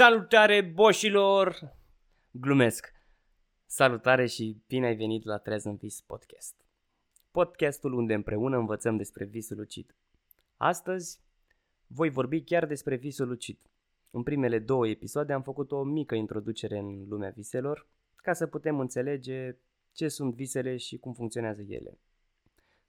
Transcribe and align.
Salutare 0.00 0.60
boșilor! 0.60 1.76
Glumesc. 2.30 2.92
Salutare 3.66 4.26
și 4.26 4.62
bine 4.66 4.86
ai 4.86 4.96
venit 4.96 5.24
la 5.24 5.38
Trez 5.38 5.64
în 5.64 5.76
Vis 5.76 6.00
Podcast. 6.00 6.54
Podcastul 7.30 7.92
unde 7.92 8.14
împreună 8.14 8.56
învățăm 8.56 8.96
despre 8.96 9.24
visul 9.24 9.56
lucid. 9.56 9.94
Astăzi 10.56 11.20
voi 11.86 12.10
vorbi 12.10 12.42
chiar 12.42 12.66
despre 12.66 12.96
visul 12.96 13.28
lucid. 13.28 13.58
În 14.10 14.22
primele 14.22 14.58
două 14.58 14.88
episoade 14.88 15.32
am 15.32 15.42
făcut 15.42 15.72
o 15.72 15.82
mică 15.82 16.14
introducere 16.14 16.78
în 16.78 17.08
lumea 17.08 17.30
viselor 17.30 17.88
ca 18.16 18.32
să 18.32 18.46
putem 18.46 18.80
înțelege 18.80 19.56
ce 19.92 20.08
sunt 20.08 20.34
visele 20.34 20.76
și 20.76 20.98
cum 20.98 21.12
funcționează 21.12 21.62
ele. 21.62 21.98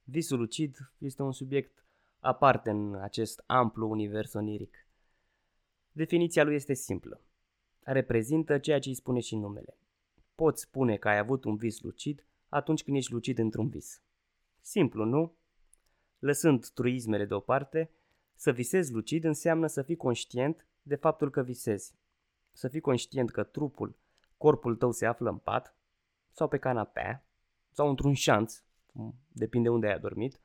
Visul 0.04 0.38
lucid 0.38 0.76
este 0.98 1.22
un 1.22 1.32
subiect 1.32 1.84
aparte 2.20 2.70
în 2.70 2.94
acest 2.94 3.42
amplu 3.46 3.90
univers 3.90 4.32
oniric. 4.32 4.86
Definiția 5.92 6.44
lui 6.44 6.54
este 6.54 6.74
simplă. 6.74 7.20
Reprezintă 7.80 8.58
ceea 8.58 8.78
ce 8.78 8.88
îi 8.88 8.94
spune 8.94 9.20
și 9.20 9.36
numele. 9.36 9.76
Poți 10.34 10.62
spune 10.62 10.96
că 10.96 11.08
ai 11.08 11.18
avut 11.18 11.44
un 11.44 11.56
vis 11.56 11.80
lucid 11.80 12.24
atunci 12.48 12.82
când 12.82 12.96
ești 12.96 13.12
lucid 13.12 13.38
într-un 13.38 13.68
vis. 13.68 14.02
Simplu, 14.60 15.04
nu? 15.04 15.34
Lăsând 16.18 16.68
truismele 16.68 17.24
deoparte, 17.24 17.90
să 18.34 18.52
visezi 18.52 18.92
lucid 18.92 19.24
înseamnă 19.24 19.66
să 19.66 19.82
fii 19.82 19.96
conștient 19.96 20.66
de 20.82 20.94
faptul 20.94 21.30
că 21.30 21.42
visezi. 21.42 21.94
Să 22.52 22.68
fii 22.68 22.80
conștient 22.80 23.30
că 23.30 23.42
trupul, 23.42 23.96
corpul 24.36 24.76
tău 24.76 24.92
se 24.92 25.06
află 25.06 25.30
în 25.30 25.38
pat 25.38 25.76
sau 26.32 26.48
pe 26.48 26.58
canapea 26.58 27.24
sau 27.70 27.88
într-un 27.88 28.14
șanț, 28.14 28.62
depinde 29.28 29.68
unde 29.68 29.86
ai 29.86 29.94
adormit. 29.94 30.40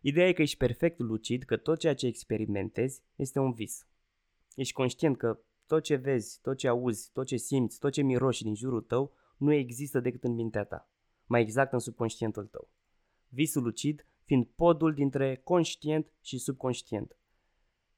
Ideea 0.00 0.28
e 0.28 0.32
că 0.32 0.42
ești 0.42 0.56
perfect 0.56 0.98
lucid, 0.98 1.42
că 1.42 1.56
tot 1.56 1.78
ceea 1.78 1.94
ce 1.94 2.06
experimentezi 2.06 3.02
este 3.16 3.38
un 3.38 3.52
vis. 3.52 3.86
Ești 4.54 4.72
conștient 4.72 5.16
că 5.16 5.38
tot 5.66 5.82
ce 5.82 5.96
vezi, 5.96 6.40
tot 6.40 6.56
ce 6.56 6.68
auzi, 6.68 7.10
tot 7.12 7.26
ce 7.26 7.36
simți, 7.36 7.78
tot 7.78 7.92
ce 7.92 8.02
miroși 8.02 8.42
din 8.42 8.54
jurul 8.54 8.80
tău 8.80 9.12
nu 9.36 9.52
există 9.52 10.00
decât 10.00 10.24
în 10.24 10.34
mintea 10.34 10.64
ta, 10.64 10.88
mai 11.26 11.40
exact 11.40 11.72
în 11.72 11.78
subconștientul 11.78 12.46
tău. 12.46 12.68
Visul 13.28 13.62
lucid 13.62 14.06
fiind 14.24 14.46
podul 14.46 14.94
dintre 14.94 15.40
conștient 15.44 16.12
și 16.20 16.38
subconștient. 16.38 17.16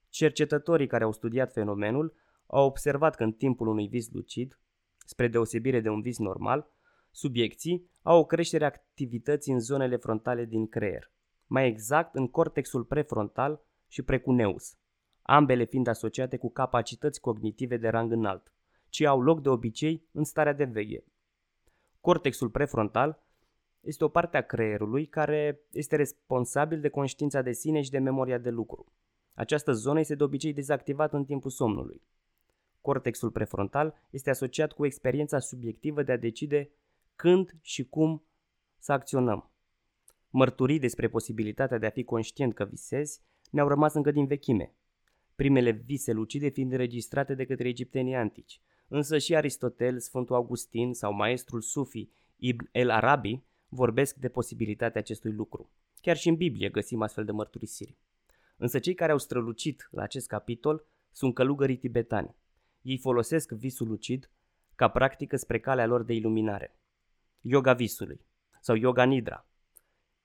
Cercetătorii 0.08 0.86
care 0.86 1.04
au 1.04 1.12
studiat 1.12 1.52
fenomenul 1.52 2.14
au 2.46 2.66
observat 2.66 3.14
că 3.14 3.22
în 3.22 3.32
timpul 3.32 3.66
unui 3.66 3.88
vis 3.88 4.10
lucid, 4.10 4.58
spre 5.06 5.28
deosebire 5.28 5.80
de 5.80 5.88
un 5.88 6.00
vis 6.00 6.18
normal, 6.18 6.70
subiecții 7.10 7.90
au 8.02 8.18
o 8.18 8.24
creștere 8.24 8.64
a 8.64 8.66
activității 8.66 9.52
în 9.52 9.60
zonele 9.60 9.96
frontale 9.96 10.44
din 10.44 10.68
creier, 10.68 11.10
mai 11.46 11.66
exact 11.66 12.14
în 12.14 12.28
cortexul 12.28 12.84
prefrontal 12.84 13.64
și 13.88 14.02
precuneus, 14.02 14.76
ambele 15.26 15.64
fiind 15.64 15.86
asociate 15.86 16.36
cu 16.36 16.50
capacități 16.50 17.20
cognitive 17.20 17.76
de 17.76 17.88
rang 17.88 18.12
înalt, 18.12 18.52
ci 18.88 19.00
au 19.00 19.20
loc 19.20 19.42
de 19.42 19.48
obicei 19.48 20.08
în 20.12 20.24
starea 20.24 20.52
de 20.52 20.64
veche. 20.64 21.04
Cortexul 22.00 22.50
prefrontal 22.50 23.22
este 23.80 24.04
o 24.04 24.08
parte 24.08 24.36
a 24.36 24.46
creierului 24.46 25.06
care 25.06 25.60
este 25.70 25.96
responsabil 25.96 26.80
de 26.80 26.88
conștiința 26.88 27.42
de 27.42 27.52
sine 27.52 27.80
și 27.80 27.90
de 27.90 27.98
memoria 27.98 28.38
de 28.38 28.50
lucru. 28.50 28.92
Această 29.34 29.72
zonă 29.72 29.98
este 29.98 30.14
de 30.14 30.22
obicei 30.22 30.52
dezactivată 30.52 31.16
în 31.16 31.24
timpul 31.24 31.50
somnului. 31.50 32.02
Cortexul 32.80 33.30
prefrontal 33.30 34.06
este 34.10 34.30
asociat 34.30 34.72
cu 34.72 34.86
experiența 34.86 35.38
subiectivă 35.38 36.02
de 36.02 36.12
a 36.12 36.16
decide 36.16 36.70
când 37.16 37.58
și 37.60 37.88
cum 37.88 38.24
să 38.78 38.92
acționăm. 38.92 39.50
Mărturii 40.30 40.78
despre 40.78 41.08
posibilitatea 41.08 41.78
de 41.78 41.86
a 41.86 41.90
fi 41.90 42.04
conștient 42.04 42.54
că 42.54 42.64
visezi 42.64 43.20
ne-au 43.50 43.68
rămas 43.68 43.94
încă 43.94 44.10
din 44.10 44.26
vechime, 44.26 44.74
primele 45.34 45.70
vise 45.70 46.12
lucide 46.12 46.48
fiind 46.48 46.72
înregistrate 46.72 47.34
de 47.34 47.44
către 47.44 47.68
egiptenii 47.68 48.14
antici. 48.14 48.60
Însă 48.88 49.18
și 49.18 49.36
Aristotel, 49.36 49.98
Sfântul 49.98 50.34
Augustin 50.34 50.92
sau 50.92 51.12
maestrul 51.12 51.60
Sufi 51.60 52.08
Ibn 52.36 52.68
el 52.72 52.90
Arabi 52.90 53.42
vorbesc 53.68 54.16
de 54.16 54.28
posibilitatea 54.28 55.00
acestui 55.00 55.32
lucru. 55.32 55.70
Chiar 56.00 56.16
și 56.16 56.28
în 56.28 56.34
Biblie 56.34 56.68
găsim 56.68 57.02
astfel 57.02 57.24
de 57.24 57.32
mărturisiri. 57.32 57.96
Însă 58.56 58.78
cei 58.78 58.94
care 58.94 59.12
au 59.12 59.18
strălucit 59.18 59.88
la 59.90 60.02
acest 60.02 60.26
capitol 60.26 60.86
sunt 61.12 61.34
călugării 61.34 61.76
tibetani. 61.76 62.34
Ei 62.82 62.98
folosesc 62.98 63.52
visul 63.52 63.88
lucid 63.88 64.30
ca 64.74 64.88
practică 64.88 65.36
spre 65.36 65.60
calea 65.60 65.86
lor 65.86 66.02
de 66.02 66.12
iluminare. 66.12 66.78
Yoga 67.40 67.72
visului 67.72 68.20
sau 68.60 68.76
Yoga 68.76 69.04
Nidra. 69.04 69.48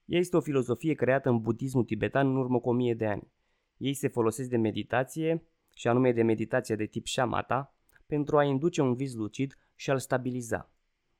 Ea 0.05 0.19
este 0.19 0.37
o 0.37 0.41
filozofie 0.41 0.93
creată 0.93 1.29
în 1.29 1.41
budismul 1.41 1.83
tibetan 1.83 2.27
în 2.27 2.35
urmă 2.35 2.59
cu 2.59 2.69
o 2.69 2.73
mie 2.73 2.93
de 2.93 3.07
ani. 3.07 3.31
Ei 3.79 3.93
se 3.93 4.07
folosesc 4.07 4.49
de 4.49 4.57
meditație, 4.57 5.43
și 5.75 5.87
anume 5.87 6.11
de 6.11 6.21
meditație 6.21 6.75
de 6.75 6.85
tip 6.85 7.07
shamatha, 7.07 7.73
pentru 8.05 8.37
a 8.37 8.43
induce 8.43 8.81
un 8.81 8.93
vis 8.93 9.13
lucid 9.13 9.57
și 9.75 9.89
a-l 9.89 9.99
stabiliza. 9.99 10.71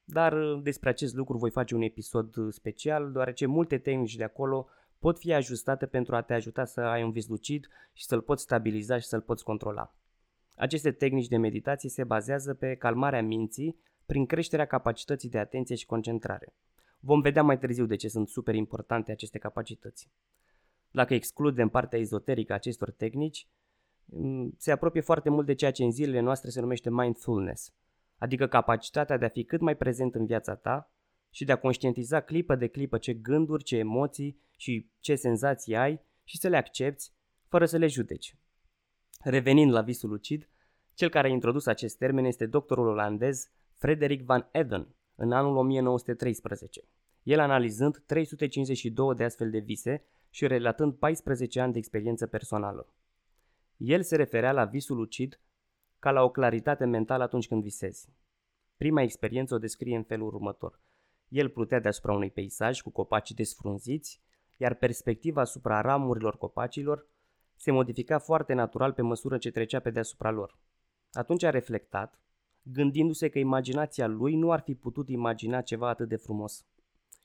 Dar 0.03 0.33
uh, 0.33 0.61
despre 0.63 0.89
acest 0.89 1.15
lucru 1.15 1.37
voi 1.37 1.51
face 1.51 1.75
un 1.75 1.81
episod 1.81 2.35
uh, 2.35 2.53
special, 2.53 3.11
deoarece 3.11 3.45
multe 3.45 3.77
tehnici 3.77 4.15
de 4.15 4.23
acolo 4.23 4.67
pot 4.99 5.19
fi 5.19 5.33
ajustate 5.33 5.85
pentru 5.85 6.15
a 6.15 6.21
te 6.21 6.33
ajuta 6.33 6.65
să 6.65 6.81
ai 6.81 7.03
un 7.03 7.11
vis 7.11 7.27
lucid 7.27 7.67
și 7.93 8.05
să-l 8.05 8.21
poți 8.21 8.43
stabiliza 8.43 8.99
și 8.99 9.07
să-l 9.07 9.21
poți 9.21 9.43
controla. 9.43 9.95
Aceste 10.55 10.91
tehnici 10.91 11.27
de 11.27 11.37
meditație 11.37 11.89
se 11.89 12.03
bazează 12.03 12.53
pe 12.53 12.75
calmarea 12.75 13.21
minții 13.23 13.79
prin 14.05 14.25
creșterea 14.25 14.65
capacității 14.65 15.29
de 15.29 15.37
atenție 15.37 15.75
și 15.75 15.85
concentrare. 15.85 16.53
Vom 16.99 17.21
vedea 17.21 17.43
mai 17.43 17.59
târziu 17.59 17.85
de 17.85 17.95
ce 17.95 18.07
sunt 18.07 18.27
super 18.27 18.55
importante 18.55 19.11
aceste 19.11 19.37
capacități. 19.37 20.09
Dacă 20.91 21.13
excludem 21.13 21.69
partea 21.69 21.99
ezoterică 21.99 22.51
a 22.51 22.55
acestor 22.55 22.91
tehnici, 22.91 23.47
mm, 24.05 24.53
se 24.57 24.71
apropie 24.71 25.01
foarte 25.01 25.29
mult 25.29 25.45
de 25.45 25.53
ceea 25.53 25.71
ce 25.71 25.83
în 25.83 25.91
zilele 25.91 26.19
noastre 26.19 26.49
se 26.49 26.61
numește 26.61 26.89
mindfulness, 26.89 27.73
adică 28.17 28.47
capacitatea 28.47 29.17
de 29.17 29.25
a 29.25 29.29
fi 29.29 29.43
cât 29.43 29.61
mai 29.61 29.75
prezent 29.75 30.15
în 30.15 30.25
viața 30.25 30.55
ta 30.55 30.91
și 31.29 31.45
de 31.45 31.51
a 31.51 31.59
conștientiza 31.59 32.19
clipă 32.19 32.55
de 32.55 32.67
clipă 32.67 32.97
ce 32.97 33.13
gânduri, 33.13 33.63
ce 33.63 33.77
emoții 33.77 34.41
și 34.57 34.89
ce 34.99 35.15
senzații 35.15 35.75
ai 35.75 36.01
și 36.23 36.37
să 36.37 36.47
le 36.47 36.57
accepti 36.57 37.11
fără 37.47 37.65
să 37.65 37.77
le 37.77 37.87
judeci. 37.87 38.35
Revenind 39.23 39.71
la 39.71 39.81
visul 39.81 40.09
lucid, 40.09 40.49
cel 40.93 41.09
care 41.09 41.27
a 41.27 41.31
introdus 41.31 41.65
acest 41.65 41.97
termen 41.97 42.25
este 42.25 42.45
doctorul 42.45 42.87
olandez 42.87 43.51
Frederick 43.73 44.25
Van 44.25 44.49
Eden 44.51 44.95
în 45.15 45.31
anul 45.31 45.57
1913. 45.57 46.81
El 47.23 47.39
analizând 47.39 48.03
352 48.05 49.15
de 49.15 49.23
astfel 49.23 49.49
de 49.49 49.59
vise 49.59 50.03
și 50.29 50.47
relatând 50.47 50.93
14 50.93 51.59
ani 51.59 51.71
de 51.71 51.77
experiență 51.77 52.27
personală. 52.27 52.93
El 53.77 54.03
se 54.03 54.15
referea 54.15 54.51
la 54.51 54.65
visul 54.65 54.95
lucid 54.95 55.39
ca 55.99 56.11
la 56.11 56.23
o 56.23 56.29
claritate 56.29 56.85
mentală 56.85 57.23
atunci 57.23 57.47
când 57.47 57.61
visezi. 57.61 58.09
Prima 58.77 59.01
experiență 59.01 59.55
o 59.55 59.57
descrie 59.57 59.95
în 59.95 60.03
felul 60.03 60.27
următor. 60.27 60.81
El 61.27 61.49
plutea 61.49 61.79
deasupra 61.79 62.13
unui 62.13 62.31
peisaj 62.31 62.81
cu 62.81 62.89
copaci 62.89 63.31
desfrunziți, 63.31 64.21
iar 64.57 64.73
perspectiva 64.73 65.41
asupra 65.41 65.81
ramurilor 65.81 66.37
copacilor 66.37 67.07
se 67.55 67.71
modifica 67.71 68.19
foarte 68.19 68.53
natural 68.53 68.93
pe 68.93 69.01
măsură 69.01 69.37
ce 69.37 69.51
trecea 69.51 69.79
pe 69.79 69.89
deasupra 69.89 70.31
lor. 70.31 70.57
Atunci 71.11 71.43
a 71.43 71.49
reflectat, 71.49 72.19
gândindu-se 72.61 73.29
că 73.29 73.39
imaginația 73.39 74.07
lui 74.07 74.35
nu 74.35 74.51
ar 74.51 74.59
fi 74.59 74.75
putut 74.75 75.09
imagina 75.09 75.61
ceva 75.61 75.89
atât 75.89 76.07
de 76.07 76.15
frumos. 76.15 76.65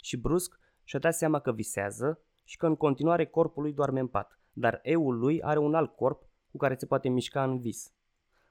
Și 0.03 0.17
brusc 0.17 0.59
și-a 0.85 0.99
dat 0.99 1.15
seama 1.15 1.41
că 1.41 1.53
visează 1.53 2.21
și 2.45 2.57
că 2.57 2.67
în 2.67 2.77
continuare 2.77 3.27
corpul 3.27 3.63
lui 3.63 3.73
doarme 3.73 4.01
în 4.01 4.07
pat, 4.07 4.39
dar 4.53 4.81
eul 4.83 5.19
lui 5.19 5.43
are 5.43 5.59
un 5.59 5.75
alt 5.75 5.97
corp 5.97 6.29
cu 6.51 6.57
care 6.57 6.75
se 6.79 6.87
poate 6.87 7.09
mișca 7.09 7.43
în 7.43 7.61
vis. 7.61 7.93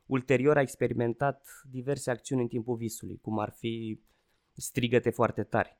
Ulterior 0.06 0.58
a 0.58 0.62
experimentat 0.62 1.48
diverse 1.72 2.12
acțiuni 2.12 2.42
în 2.42 2.48
timpul 2.48 2.76
visului, 2.76 3.20
cum 3.22 3.40
ar 3.40 3.50
fi 3.50 4.02
strigăte 4.52 5.10
foarte 5.10 5.44
tari, 5.44 5.78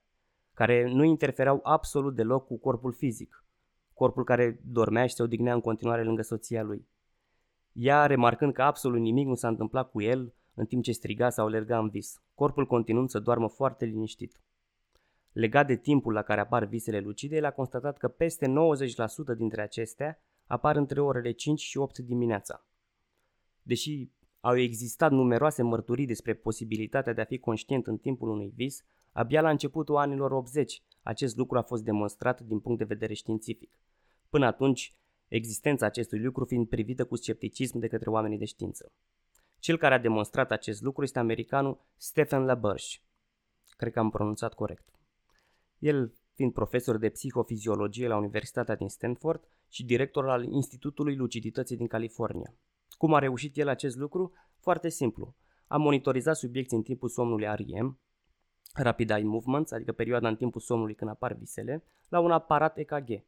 care 0.54 0.92
nu 0.92 1.04
interferau 1.04 1.60
absolut 1.64 2.16
deloc 2.16 2.46
cu 2.46 2.58
corpul 2.58 2.94
fizic, 2.94 3.46
corpul 3.94 4.24
care 4.24 4.60
dormea 4.66 5.08
și 5.08 5.16
se 5.16 5.24
odihnea 5.24 5.54
în 5.54 5.62
continuare 5.62 6.04
lângă 6.04 6.22
soția 6.22 6.64
lui. 6.64 6.88
Ea, 7.72 8.06
remarcând 8.06 8.54
că 8.54 8.62
absolut 8.62 9.00
nimic 9.00 9.28
nu 9.28 9.36
s-a 9.36 9.48
întâmplat 9.48 9.92
cu 9.92 10.02
el 10.02 10.34
în 10.54 10.66
timp 10.66 10.84
ce 10.84 10.92
striga 10.92 11.30
sau 11.30 11.46
alerga 11.46 11.78
în 11.78 11.90
vis, 11.90 12.22
corpul 12.36 12.66
continuând 12.66 13.10
să 13.10 13.20
doarmă 13.20 13.50
foarte 13.50 13.86
liniștit. 13.86 14.42
Legat 15.34 15.68
de 15.68 15.76
timpul 15.76 16.14
la 16.14 16.22
care 16.22 16.42
apar 16.42 16.66
visele 16.66 17.00
lucide, 17.00 17.36
el 17.36 17.46
a 17.46 17.52
constatat 17.52 17.98
că 17.98 18.08
peste 18.08 18.54
90% 19.34 19.38
dintre 19.38 19.62
acestea 19.62 20.22
apar 20.46 20.76
între 20.76 21.02
orele 21.02 21.32
5 21.32 21.60
și 21.60 21.78
8 21.78 21.98
dimineața. 21.98 22.66
Deși 23.62 24.10
au 24.40 24.58
existat 24.58 25.12
numeroase 25.12 25.62
mărturii 25.62 26.06
despre 26.06 26.34
posibilitatea 26.34 27.14
de 27.14 27.22
a 27.22 27.26
fi 27.26 27.40
conștient 27.40 27.88
în 27.88 27.98
timpul 27.98 28.30
unui 28.30 28.52
vis, 28.56 28.84
abia 29.12 29.42
la 29.42 29.50
începutul 29.50 29.96
anilor 29.96 30.32
80 30.32 30.82
acest 31.02 31.38
lucru 31.38 31.58
a 31.58 31.62
fost 31.62 31.84
demonstrat 31.84 32.42
din 32.42 32.60
punct 32.60 32.78
de 32.78 32.84
vedere 32.84 33.14
științific. 33.14 33.80
Până 34.30 34.46
atunci, 34.46 34.94
existența 35.28 35.86
acestui 35.86 36.20
lucru 36.20 36.46
fiind 36.46 36.68
privită 36.68 37.06
cu 37.06 37.16
scepticism 37.16 37.80
de 37.80 37.88
către 37.88 38.10
oamenii 38.10 38.38
de 38.38 38.46
știință. 38.46 38.92
Cel 39.60 39.78
care 39.78 39.94
a 39.94 40.00
demonstrat 40.00 40.52
acest 40.52 40.82
lucru 40.82 41.04
este 41.04 41.20
americanul 41.20 41.86
Stephen 41.98 42.46
LaBerge. 42.46 42.98
Cred 43.78 43.92
că 43.92 44.00
am 44.00 44.10
pronunțat 44.10 44.54
corect 44.54 44.93
el 45.84 46.14
fiind 46.34 46.54
profesor 46.54 46.98
de 46.98 47.10
psihofiziologie 47.10 48.08
la 48.08 48.18
Universitatea 48.18 48.76
din 48.76 48.90
Stanford 48.90 49.44
și 49.70 49.86
director 49.86 50.30
al 50.30 50.44
Institutului 50.44 51.16
Lucidității 51.16 51.78
din 51.78 51.88
California. 51.88 52.54
Cum 52.90 53.14
a 53.14 53.20
reușit 53.20 53.58
el 53.58 53.68
acest 53.68 53.98
lucru? 53.98 54.34
Foarte 54.60 54.90
simplu. 54.90 55.36
A 55.68 55.78
monitorizat 55.78 56.36
subiecții 56.36 56.78
în 56.78 56.84
timpul 56.84 57.10
somnului 57.10 57.48
REM, 57.56 58.00
Rapid 58.74 59.10
Eye 59.10 59.24
Movements, 59.24 59.72
adică 59.72 59.92
perioada 59.92 60.28
în 60.28 60.36
timpul 60.36 60.62
somnului 60.62 60.96
când 60.96 61.10
apar 61.10 61.34
visele, 61.34 61.84
la 62.10 62.20
un 62.20 62.32
aparat 62.32 62.78
EKG. 62.78 63.24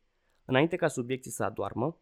Înainte 0.45 0.75
ca 0.75 0.87
subiecții 0.87 1.31
să 1.31 1.43
adoarmă, 1.43 1.97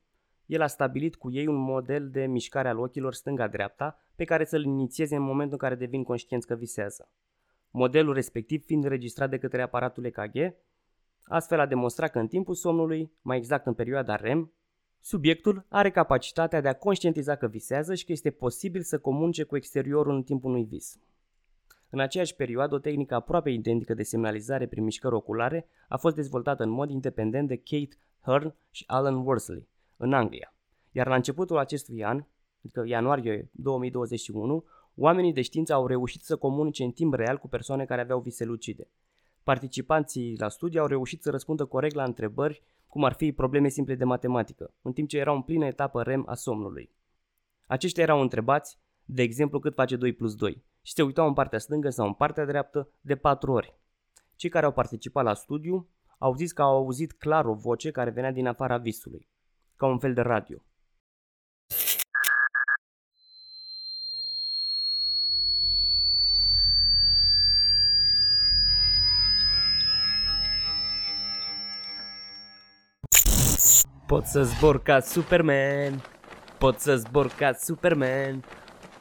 el 0.46 0.62
a 0.62 0.68
stabilit 0.68 1.16
cu 1.16 1.32
ei 1.32 1.48
un 1.48 1.56
model 1.56 2.10
de 2.10 2.26
mișcare 2.26 2.70
al 2.70 2.80
ochilor 2.80 3.14
stânga-dreapta 3.14 4.00
pe 4.16 4.24
care 4.24 4.46
să-l 4.46 4.64
inițieze 4.64 5.16
în 5.16 5.22
momentul 5.22 5.54
în 5.54 5.68
care 5.70 5.76
devin 5.76 6.04
conștienți 6.04 6.48
că 6.48 6.56
visează. 6.56 7.12
Modelul 7.76 8.14
respectiv 8.14 8.64
fiind 8.66 8.84
înregistrat 8.84 9.30
de 9.30 9.38
către 9.38 9.62
aparatul 9.62 10.06
EKG, 10.06 10.56
astfel 11.24 11.60
a 11.60 11.66
demonstrat 11.66 12.12
că 12.12 12.20
în 12.20 12.28
timpul 12.28 12.56
somnului, 12.56 13.12
mai 13.22 13.38
exact 13.38 13.66
în 13.66 13.74
perioada 13.74 14.16
REM, 14.16 14.54
subiectul 15.00 15.66
are 15.70 15.92
capacitatea 15.92 16.62
de 16.62 16.68
a 16.68 16.76
conștientiza 16.76 17.36
că 17.36 17.48
visează 17.48 17.96
și 17.96 18.06
că 18.06 18.12
este 18.12 18.32
posibil 18.32 18.82
să 18.82 19.00
comunice 19.00 19.44
cu 19.44 19.56
exteriorul 19.56 20.16
în 20.16 20.24
timpul 20.24 20.50
unui 20.50 20.64
vis. 20.64 21.00
În 21.90 22.00
aceeași 22.00 22.36
perioadă, 22.36 22.76
o 22.76 22.80
tehnică 22.80 23.16
aproape 23.16 23.50
identică 23.50 23.94
de 23.94 24.04
semnalizare 24.04 24.68
prin 24.68 24.84
mișcări 24.84 25.16
oculare 25.16 25.68
a 25.88 25.98
fost 25.98 26.16
dezvoltată 26.16 26.64
în 26.64 26.70
mod 26.70 26.90
independent 26.90 27.48
de 27.48 27.56
Kate 27.56 27.98
Hearn 28.22 28.56
și 28.72 28.84
Alan 28.88 29.16
Worsley, 29.16 29.68
în 29.98 30.14
Anglia. 30.14 30.56
Iar 30.92 31.08
la 31.08 31.16
începutul 31.16 31.58
acestui 31.58 32.04
an, 32.04 32.24
adică 32.60 32.84
ianuarie 32.86 33.50
2021, 33.52 34.66
oamenii 34.96 35.34
de 35.34 35.42
știință 35.42 35.74
au 35.74 35.88
reușit 35.88 36.22
să 36.22 36.36
comunice 36.36 36.84
în 36.84 36.92
timp 36.92 37.14
real 37.14 37.38
cu 37.38 37.48
persoane 37.48 37.86
care 37.86 38.02
aveau 38.02 38.20
vise 38.20 38.46
lucide. 38.46 38.88
Participanții 39.44 40.38
la 40.38 40.50
studiu 40.50 40.82
au 40.82 40.88
reușit 40.88 41.22
să 41.22 41.30
răspundă 41.30 41.66
corect 41.66 41.96
la 41.96 42.04
întrebări, 42.04 42.64
cum 42.88 43.04
ar 43.04 43.14
fi 43.14 43.32
probleme 43.32 43.68
simple 43.68 43.96
de 43.96 44.04
matematică, 44.04 44.74
în 44.82 44.94
timp 44.94 45.08
ce 45.08 45.18
erau 45.18 45.36
în 45.36 45.42
plină 45.42 45.66
etapă 45.66 46.04
REM 46.04 46.24
a 46.28 46.34
somnului. 46.34 46.90
Aceștia 47.66 48.04
erau 48.04 48.22
întrebați, 48.22 48.80
de 49.06 49.22
exemplu, 49.22 49.60
cât 49.60 49.74
face 49.74 49.96
2 49.96 50.14
plus 50.14 50.36
2 50.36 50.64
și 50.82 50.94
se 50.94 51.02
uitau 51.02 51.28
în 51.28 51.34
partea 51.34 51.60
stângă 51.60 51.90
sau 51.90 52.08
în 52.08 52.14
partea 52.14 52.46
dreaptă 52.46 52.90
de 53.02 53.16
4 53.16 53.52
ori. 53.52 53.76
Cei 54.36 54.50
care 54.50 54.66
au 54.66 54.72
participat 54.72 55.24
la 55.24 55.34
studiu 55.34 55.88
au 56.18 56.36
zis 56.36 56.52
că 56.52 56.62
au 56.62 56.76
auzit 56.76 57.14
clar 57.14 57.46
o 57.46 57.54
voce 57.54 57.92
care 57.92 58.10
venea 58.10 58.32
din 58.32 58.48
afara 58.48 58.78
visului, 58.78 59.28
ca 59.76 59.86
un 59.86 60.00
fel 60.00 60.14
de 60.14 60.22
radio. 60.22 60.64
Pot 74.24 74.32
să 74.32 74.44
zbor 74.44 74.82
ca 74.82 75.00
Superman, 75.00 75.94
pot 76.60 76.76
să 76.78 76.96
zbor 76.96 77.28
ca 77.38 77.52
Superman. 77.54 78.44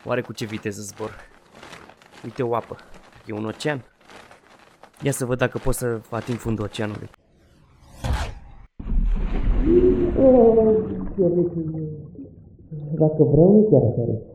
Oare 0.07 0.21
cu 0.21 0.33
ce 0.33 0.45
viteză 0.45 0.81
zbor? 0.83 1.11
Uite 2.25 2.43
o 2.43 2.55
apă, 2.55 2.77
e 3.27 3.33
un 3.33 3.45
ocean. 3.45 3.85
Ia 5.03 5.13
să 5.13 5.25
văd 5.25 5.39
dacă 5.39 5.59
pot 5.59 5.75
să 5.75 6.01
ating 6.11 6.39
fundul 6.39 6.65
oceanului. 6.65 7.09
Dacă 12.95 13.23
vreau, 13.25 13.53
nu 13.53 13.69
chiar 13.71 13.83
așa 13.83 14.05
rece. 14.11 14.33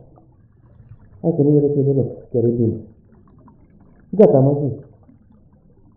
Hai 1.21 1.33
că 1.35 1.41
nu 1.41 1.57
e 1.57 1.59
rece 1.67 1.81
deloc, 1.81 2.29
chiar 2.31 2.43
e 2.43 2.47
bine. 2.47 2.77
Gata, 4.09 4.37
am 4.37 4.47
ajuns. 4.47 4.73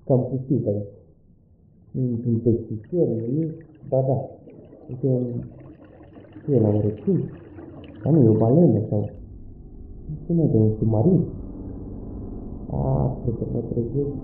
Cam 0.06 0.26
pustiu 0.30 0.56
pe 0.56 0.70
aici. 0.70 0.98
Într-un 1.94 2.38
peștișor, 2.38 3.06
nu 3.06 3.52
Ba 3.88 4.00
da. 4.06 4.39
Uite, 4.90 5.48
ce 6.44 6.52
e 6.52 6.60
la 6.60 6.68
un 6.68 6.80
reptil? 6.80 7.40
Dar 8.02 8.12
nu, 8.12 8.22
e 8.22 8.28
o 8.28 8.36
balenă 8.36 8.86
sau... 8.88 9.18
Ce 10.26 10.32
mai 10.32 10.46
de 10.46 10.56
un 10.56 10.76
submarin? 10.78 11.32
A, 12.70 13.18
cred 13.22 13.34
că 13.38 13.44
mă 13.52 13.60
trezesc. 13.60 14.14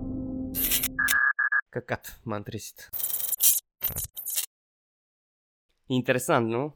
Căcat, 1.68 2.20
m-am 2.24 2.42
trezit. 2.42 2.88
Interesant, 5.86 6.48
nu? 6.48 6.74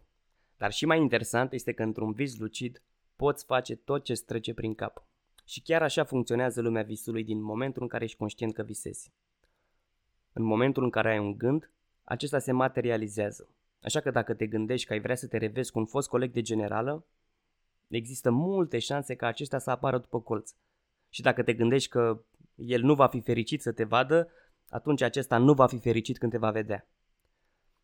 Dar 0.57 0.73
și 0.73 0.87
mai 0.87 1.01
interesant 1.01 1.53
este 1.53 1.73
că 1.73 1.83
într-un 1.83 2.13
vis 2.13 2.39
lucid 2.39 2.83
poți 3.17 3.45
face 3.45 3.77
tot 3.77 4.05
ce 4.05 4.15
trece 4.27 4.55
prin 4.55 4.75
cap. 4.75 5.05
Și 5.45 5.63
chiar 5.63 5.83
așa 5.83 6.05
funcționează 6.05 6.61
lumea 6.61 6.83
visului 6.83 7.25
din 7.25 7.43
momentul 7.43 7.83
în 7.83 7.89
care 7.89 8.05
ești 8.05 8.17
conștient 8.17 8.55
că 8.55 8.63
visezi. 8.63 9.13
În 10.33 10.43
momentul 10.43 10.83
în 10.83 10.91
care 10.91 11.11
ai 11.11 11.19
un 11.19 11.39
gând, 11.39 11.71
acesta 12.05 12.39
se 12.39 12.53
materializează. 12.53 13.49
Așa 13.83 14.01
că 14.01 14.11
dacă 14.11 14.35
te 14.35 14.47
gândești 14.47 14.87
că 14.87 14.93
ai 14.93 15.01
vrea 15.01 15.15
să 15.15 15.27
te 15.27 15.37
revezi 15.37 15.73
cu 15.73 15.79
un 15.79 15.87
fost 15.87 16.09
coleg 16.09 16.33
de 16.33 16.41
generală, 16.41 17.07
există 17.89 18.31
multe 18.31 18.79
șanse 18.79 19.15
ca 19.15 19.27
acesta 19.27 19.59
să 19.59 19.71
apară 19.71 19.99
după 19.99 20.21
colț. 20.21 20.53
Și 21.09 21.23
dacă 21.23 21.43
te 21.43 21.53
gândești 21.53 21.89
că 21.89 22.23
el 22.55 22.83
nu 22.83 22.95
va 22.95 23.07
fi 23.07 23.21
fericit 23.21 23.63
să 23.63 23.73
te 23.73 23.85
vadă, 23.85 24.31
atunci 24.69 25.03
acesta 25.03 25.39
nu 25.39 25.55
va 25.55 25.67
fi 25.67 25.79
fericit 25.79 26.19
când 26.19 26.33
te 26.33 26.39
va 26.39 26.51
vedea. 26.51 26.89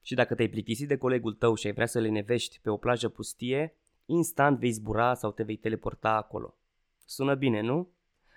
Și 0.03 0.15
dacă 0.15 0.35
te-ai 0.35 0.49
plictisit 0.49 0.89
de 0.89 0.97
colegul 0.97 1.35
tău 1.35 1.55
și 1.55 1.67
ai 1.67 1.73
vrea 1.73 1.87
să 1.87 1.99
le 1.99 2.09
nevești 2.09 2.61
pe 2.63 2.71
o 2.71 2.77
plajă 2.77 3.09
pustie, 3.09 3.75
instant 4.07 4.59
vei 4.59 4.71
zbura 4.71 5.15
sau 5.15 5.33
te 5.33 5.43
vei 5.43 5.57
teleporta 5.57 6.11
acolo. 6.11 6.55
Sună 7.05 7.35
bine, 7.35 7.61
nu? 7.61 7.89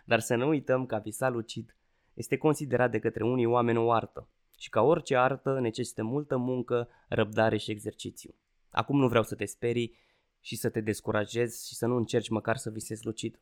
Dar 0.05 0.19
să 0.19 0.35
nu 0.35 0.47
uităm 0.47 0.85
că 0.85 0.95
a 0.95 0.99
visa 0.99 1.29
lucid 1.29 1.75
este 2.13 2.37
considerat 2.37 2.91
de 2.91 2.99
către 2.99 3.23
unii 3.23 3.45
oameni 3.45 3.77
o 3.77 3.91
artă 3.91 4.27
și 4.59 4.69
ca 4.69 4.81
orice 4.81 5.15
artă 5.15 5.59
necesită 5.59 6.03
multă 6.03 6.37
muncă, 6.37 6.89
răbdare 7.07 7.57
și 7.57 7.71
exercițiu. 7.71 8.35
Acum 8.69 8.99
nu 8.99 9.07
vreau 9.07 9.23
să 9.23 9.35
te 9.35 9.45
sperii 9.45 9.95
și 10.39 10.55
să 10.55 10.69
te 10.69 10.81
descurajezi 10.81 11.67
și 11.67 11.75
să 11.75 11.85
nu 11.85 11.95
încerci 11.95 12.29
măcar 12.29 12.57
să 12.57 12.69
visezi 12.69 13.05
lucid. 13.05 13.39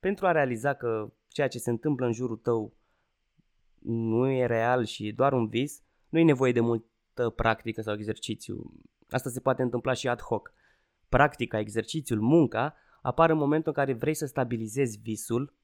Pentru 0.00 0.26
a 0.26 0.32
realiza 0.32 0.74
că 0.74 1.12
ceea 1.28 1.48
ce 1.48 1.58
se 1.58 1.70
întâmplă 1.70 2.06
în 2.06 2.12
jurul 2.12 2.36
tău 2.36 2.74
nu 3.82 4.30
e 4.30 4.46
real 4.46 4.84
și 4.84 5.06
e 5.06 5.12
doar 5.12 5.32
un 5.32 5.48
vis, 5.48 5.82
nu 6.08 6.18
e 6.18 6.22
nevoie 6.22 6.52
de 6.52 6.60
multă 6.60 7.30
practică 7.36 7.82
sau 7.82 7.94
exercițiu. 7.94 8.74
Asta 9.08 9.30
se 9.30 9.40
poate 9.40 9.62
întâmpla 9.62 9.92
și 9.92 10.08
ad 10.08 10.20
hoc. 10.20 10.52
Practica, 11.08 11.58
exercițiul, 11.58 12.20
munca 12.20 12.74
apar 13.02 13.30
în 13.30 13.36
momentul 13.36 13.72
în 13.76 13.84
care 13.84 13.98
vrei 13.98 14.14
să 14.14 14.26
stabilizezi 14.26 14.98
visul, 14.98 15.54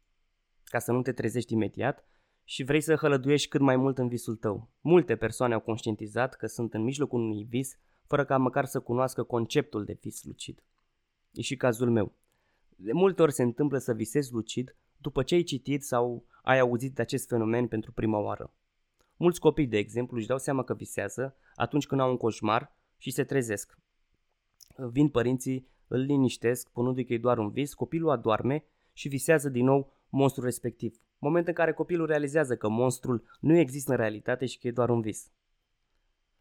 ca 0.65 0.79
să 0.79 0.93
nu 0.93 1.03
te 1.03 1.13
trezești 1.13 1.53
imediat, 1.53 2.05
și 2.49 2.65
vrei 2.65 2.81
să 2.81 2.95
hălăduiești 2.95 3.49
cât 3.49 3.61
mai 3.61 3.77
mult 3.77 3.99
în 3.99 4.09
visul 4.09 4.37
tău. 4.37 4.69
Multe 4.81 5.17
persoane 5.17 5.55
au 5.55 5.61
conștientizat 5.61 6.35
că 6.35 6.47
sunt 6.47 6.75
în 6.75 6.83
mijlocul 6.83 7.21
unui 7.21 7.45
vis, 7.45 7.79
fără 8.07 8.25
ca 8.25 8.37
măcar 8.37 8.65
să 8.65 8.81
cunoască 8.81 9.23
conceptul 9.23 9.85
de 9.85 9.99
vis 10.01 10.25
lucid. 10.25 10.63
E 11.33 11.41
și 11.41 11.57
cazul 11.57 11.91
meu. 11.91 12.13
De 12.77 12.93
multe 12.93 13.23
ori 13.23 13.33
se 13.33 13.43
întâmplă 13.43 13.79
să 13.79 13.93
visezi 13.93 14.33
lucid 14.33 14.77
după 14.97 15.23
ce 15.23 15.35
ai 15.35 15.43
citit 15.43 15.83
sau 15.83 16.25
ai 16.43 16.59
auzit 16.59 16.95
de 16.95 17.03
acest 17.03 17.29
fenomen 17.29 17.67
pentru 17.67 17.93
prima 17.93 18.19
oară. 18.19 18.53
Mulți 19.17 19.41
copii, 19.41 19.67
de 19.67 19.79
exemplu, 19.79 20.17
își 20.17 20.27
dau 20.27 20.39
seama 20.39 20.63
că 20.63 20.75
visează 20.75 21.37
atunci 21.55 21.87
când 21.87 22.01
au 22.01 22.11
un 22.11 22.17
coșmar 22.17 22.77
și 22.99 23.11
se 23.11 23.25
trezesc. 23.25 23.79
Vin 24.77 25.09
părinții, 25.09 25.69
îl 25.87 26.01
liniștesc, 26.01 26.71
punându-i 26.71 27.05
că 27.05 27.13
e 27.13 27.19
doar 27.19 27.39
un 27.39 27.51
vis, 27.51 27.75
copilul 27.75 28.11
adorme 28.11 28.65
și 28.93 29.09
visează 29.09 29.49
din 29.49 29.65
nou 29.65 29.93
monstrul 30.09 30.45
respectiv. 30.45 31.01
Moment 31.19 31.47
în 31.47 31.53
care 31.53 31.73
copilul 31.73 32.07
realizează 32.07 32.57
că 32.57 32.69
monstrul 32.69 33.25
nu 33.41 33.57
există 33.57 33.91
în 33.91 33.97
realitate 33.97 34.47
și 34.47 34.59
că 34.59 34.67
e 34.67 34.71
doar 34.71 34.91
un 34.91 35.01
vis. 35.01 35.31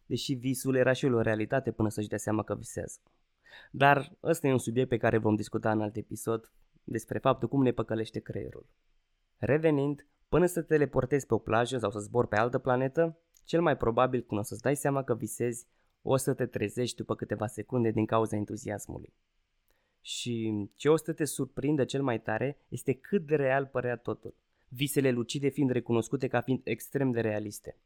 Deși 0.05 0.33
visul 0.33 0.75
era 0.75 0.93
și 0.93 1.05
el 1.05 1.13
o 1.13 1.21
realitate 1.21 1.71
până 1.71 1.89
să-și 1.89 2.07
dea 2.07 2.17
seama 2.17 2.43
că 2.43 2.55
visează. 2.55 2.99
Dar 3.71 4.17
ăsta 4.23 4.47
e 4.47 4.51
un 4.51 4.57
subiect 4.57 4.89
pe 4.89 4.97
care 4.97 5.17
vom 5.17 5.35
discuta 5.35 5.71
în 5.71 5.81
alt 5.81 5.95
episod 5.95 6.51
despre 6.83 7.19
faptul 7.19 7.47
cum 7.47 7.61
ne 7.61 7.71
păcălește 7.71 8.19
creierul. 8.19 8.69
Revenind, 9.37 10.07
până 10.29 10.45
să 10.45 10.61
te 10.61 10.67
teleportezi 10.67 11.25
pe 11.25 11.33
o 11.33 11.37
plajă 11.37 11.77
sau 11.77 11.91
să 11.91 11.99
zbori 11.99 12.27
pe 12.27 12.35
altă 12.35 12.57
planetă, 12.57 13.19
cel 13.43 13.61
mai 13.61 13.77
probabil 13.77 14.21
când 14.21 14.39
o 14.39 14.43
să-ți 14.43 14.61
dai 14.61 14.75
seama 14.75 15.03
că 15.03 15.15
visezi, 15.15 15.67
o 16.01 16.15
să 16.15 16.33
te 16.33 16.45
trezești 16.45 16.95
după 16.95 17.15
câteva 17.15 17.47
secunde 17.47 17.91
din 17.91 18.05
cauza 18.05 18.35
entuziasmului. 18.35 19.13
Și 20.01 20.67
ce 20.75 20.89
o 20.89 20.95
să 20.95 21.13
te 21.13 21.25
surprindă 21.25 21.85
cel 21.85 22.03
mai 22.03 22.21
tare 22.21 22.57
este 22.67 22.93
cât 22.93 23.25
de 23.25 23.35
real 23.35 23.65
părea 23.65 23.97
totul, 23.97 24.35
visele 24.75 25.11
lucide 25.11 25.49
fiind 25.49 25.69
recunoscute 25.69 26.27
ca 26.27 26.41
fiind 26.41 26.61
extrem 26.63 27.11
de 27.11 27.21
realiste. 27.21 27.77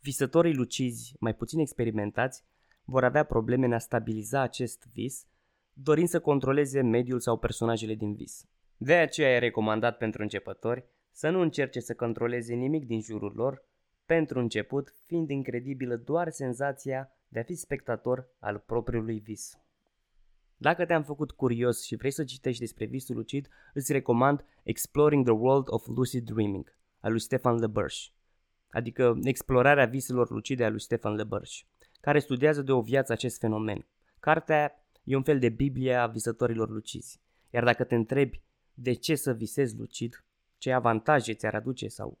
Visătorii 0.00 0.54
lucizi, 0.54 1.14
mai 1.20 1.34
puțin 1.34 1.58
experimentați, 1.58 2.44
vor 2.84 3.04
avea 3.04 3.24
probleme 3.24 3.66
în 3.66 3.72
a 3.72 3.78
stabiliza 3.78 4.40
acest 4.40 4.86
vis, 4.92 5.26
dorind 5.72 6.08
să 6.08 6.20
controleze 6.20 6.80
mediul 6.80 7.20
sau 7.20 7.38
personajele 7.38 7.94
din 7.94 8.14
vis. 8.14 8.44
De 8.76 8.94
aceea 8.94 9.30
e 9.30 9.38
recomandat 9.38 9.96
pentru 9.96 10.22
începători 10.22 10.84
să 11.10 11.30
nu 11.30 11.40
încerce 11.40 11.80
să 11.80 11.94
controleze 11.94 12.54
nimic 12.54 12.86
din 12.86 13.00
jurul 13.00 13.32
lor, 13.34 13.64
pentru 14.04 14.38
început 14.38 14.94
fiind 15.04 15.30
incredibilă 15.30 15.96
doar 15.96 16.30
senzația 16.30 17.10
de 17.28 17.38
a 17.38 17.42
fi 17.42 17.54
spectator 17.54 18.28
al 18.38 18.58
propriului 18.58 19.18
vis. 19.18 19.65
Dacă 20.56 20.84
te-am 20.84 21.02
făcut 21.02 21.30
curios 21.30 21.84
și 21.84 21.96
vrei 21.96 22.10
să 22.10 22.24
citești 22.24 22.60
despre 22.60 22.84
visul 22.84 23.16
lucid, 23.16 23.48
îți 23.74 23.92
recomand 23.92 24.44
Exploring 24.62 25.24
the 25.24 25.34
World 25.34 25.66
of 25.68 25.86
Lucid 25.86 26.24
Dreaming 26.24 26.76
al 27.00 27.10
lui 27.10 27.20
Stefan 27.20 27.58
Le 27.58 27.66
Burch, 27.66 28.06
adică 28.70 29.18
explorarea 29.22 29.86
viselor 29.86 30.30
lucide 30.30 30.64
a 30.64 30.68
lui 30.68 30.80
Stefan 30.80 31.14
Le 31.14 31.24
Burch, 31.24 31.60
care 32.00 32.18
studiază 32.18 32.62
de 32.62 32.72
o 32.72 32.80
viață 32.80 33.12
acest 33.12 33.38
fenomen. 33.38 33.86
Cartea 34.20 34.86
E 35.06 35.16
un 35.16 35.22
fel 35.22 35.38
de 35.38 35.48
Biblie 35.48 35.94
a 35.94 36.06
visătorilor 36.06 36.70
lucizi. 36.70 37.20
Iar 37.50 37.64
dacă 37.64 37.84
te 37.84 37.94
întrebi 37.94 38.42
de 38.74 38.92
ce 38.92 39.14
să 39.14 39.32
visezi 39.32 39.76
lucid, 39.76 40.24
ce 40.58 40.72
avantaje 40.72 41.34
ți-ar 41.34 41.54
aduce 41.54 41.88
sau 41.88 42.18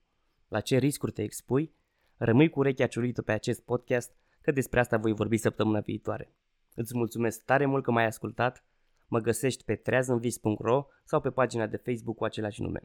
la 0.48 0.60
ce 0.60 0.78
riscuri 0.78 1.12
te 1.12 1.22
expui, 1.22 1.74
rămâi 2.16 2.48
cu 2.48 2.58
urechea 2.58 2.86
ciulită 2.86 3.22
pe 3.22 3.32
acest 3.32 3.62
podcast, 3.62 4.16
că 4.40 4.50
despre 4.50 4.80
asta 4.80 4.96
voi 4.96 5.12
vorbi 5.12 5.36
săptămâna 5.36 5.80
viitoare. 5.80 6.32
Îți 6.78 6.96
mulțumesc 6.96 7.44
tare 7.44 7.66
mult 7.66 7.84
că 7.84 7.90
m-ai 7.90 8.06
ascultat, 8.06 8.64
mă 9.06 9.18
găsești 9.18 9.64
pe 9.64 9.74
treazânvis.ro 9.74 10.86
sau 11.04 11.20
pe 11.20 11.30
pagina 11.30 11.66
de 11.66 11.76
Facebook 11.76 12.16
cu 12.16 12.24
același 12.24 12.62
nume. 12.62 12.80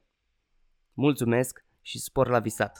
Mulțumesc 0.93 1.65
și 1.81 1.99
spor 1.99 2.27
la 2.27 2.39
visat! 2.39 2.79